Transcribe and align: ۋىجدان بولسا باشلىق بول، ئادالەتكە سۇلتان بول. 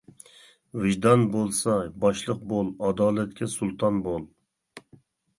ۋىجدان 0.83 1.25
بولسا 1.33 1.75
باشلىق 2.05 2.39
بول، 2.53 2.71
ئادالەتكە 2.87 3.49
سۇلتان 3.57 4.01
بول. 4.07 4.25